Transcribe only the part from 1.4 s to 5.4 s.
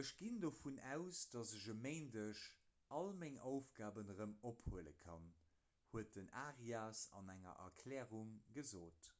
ech e méindeg all meng aufgaben erëm ophuele kann